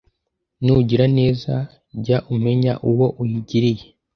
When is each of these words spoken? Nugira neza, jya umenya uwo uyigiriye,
Nugira 0.63 1.05
neza, 1.17 1.53
jya 2.03 2.17
umenya 2.33 2.73
uwo 2.89 3.05
uyigiriye, 3.21 3.85